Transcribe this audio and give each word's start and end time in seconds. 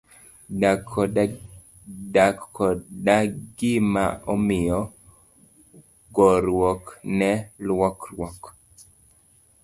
Dak 2.13 2.37
koda 2.55 3.15
gima 3.57 4.05
omiyo, 4.33 4.79
goruok 6.15 6.83
ne 7.17 7.31
lokruok. 7.65 8.41